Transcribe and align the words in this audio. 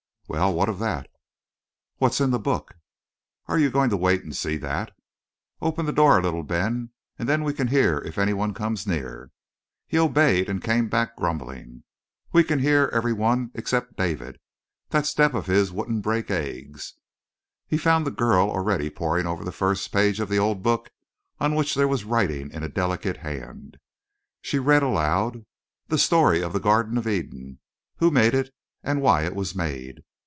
"Well, 0.27 0.53
what 0.53 0.69
of 0.69 0.79
that?" 0.79 1.09
"What's 1.97 2.21
in 2.21 2.29
the 2.31 2.39
book?" 2.39 2.77
"Are 3.47 3.59
you 3.59 3.69
going 3.69 3.89
to 3.89 3.97
wait 3.97 4.23
to 4.23 4.33
see 4.33 4.55
that?" 4.55 4.93
"Open 5.61 5.85
the 5.85 5.91
door 5.91 6.17
a 6.17 6.21
little, 6.21 6.43
Ben, 6.43 6.91
and 7.19 7.27
then 7.27 7.43
we 7.43 7.51
can 7.53 7.67
hear 7.67 7.97
if 7.97 8.17
any 8.17 8.31
one 8.31 8.53
comes 8.53 8.87
near." 8.87 9.31
He 9.89 9.99
obeyed 9.99 10.47
and 10.47 10.63
came 10.63 10.87
back, 10.87 11.17
grumbling. 11.17 11.83
"We 12.31 12.45
can 12.45 12.59
hear 12.59 12.89
every 12.93 13.11
one 13.11 13.51
except 13.53 13.97
David. 13.97 14.39
That 14.91 15.05
step 15.05 15.33
of 15.33 15.47
his 15.47 15.69
wouldn't 15.69 16.01
break 16.01 16.31
eggs." 16.31 16.93
He 17.67 17.75
found 17.77 18.07
the 18.07 18.11
girl 18.11 18.49
already 18.49 18.89
poring 18.89 19.27
over 19.27 19.43
the 19.43 19.51
first 19.51 19.91
page 19.91 20.21
of 20.21 20.29
the 20.29 20.39
old 20.39 20.63
book, 20.63 20.91
on 21.41 21.55
which 21.55 21.75
there 21.75 21.89
was 21.89 22.05
writing 22.05 22.51
in 22.51 22.63
a 22.63 22.69
delicate 22.69 23.17
hand. 23.17 23.75
She 24.41 24.59
read 24.59 24.81
aloud: 24.81 25.45
"The 25.87 25.97
story 25.97 26.41
of 26.41 26.53
the 26.53 26.61
Garden 26.61 26.97
of 26.97 27.05
Eden, 27.05 27.59
who 27.97 28.09
made 28.11 28.33
it 28.33 28.55
and 28.81 29.01
why 29.01 29.25
it 29.25 29.35
was 29.35 29.53
made. 29.53 30.03